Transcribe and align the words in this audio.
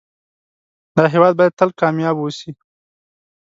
دا 0.95 1.03
هيواد 1.13 1.33
بايد 1.39 1.53
تل 1.59 1.69
کامیاب 1.79 2.15
اوسی 2.19 2.49